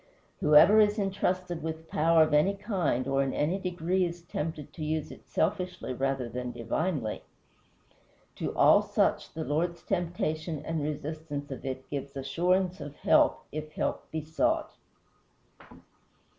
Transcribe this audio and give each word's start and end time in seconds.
Whoever 0.39 0.79
is 0.79 0.97
intrusted 0.97 1.61
with 1.61 1.87
power 1.87 2.23
of 2.23 2.33
any 2.33 2.55
kind 2.55 3.07
or 3.07 3.21
in 3.21 3.35
any 3.35 3.59
degree 3.59 4.03
is 4.03 4.23
tempted 4.23 4.73
to 4.73 4.83
use 4.83 5.11
it 5.11 5.27
selfishly 5.29 5.93
rather 5.93 6.27
than 6.27 6.51
divinely. 6.53 7.21
To 8.37 8.51
all 8.55 8.81
such 8.81 9.35
the 9.35 9.43
Lord's 9.43 9.83
temptation 9.83 10.65
and 10.65 10.81
resistance 10.81 11.51
of 11.51 11.63
it 11.67 11.87
gives 11.91 12.17
assurance 12.17 12.81
of 12.81 12.95
help 12.95 13.45
if 13.51 13.73
help 13.73 14.09
be 14.09 14.23
sought. 14.25 14.73